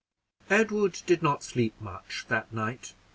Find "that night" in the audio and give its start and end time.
2.27-2.95